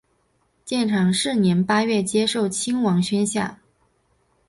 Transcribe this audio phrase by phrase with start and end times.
[0.65, 3.59] 建长四年八月接受亲王宣下。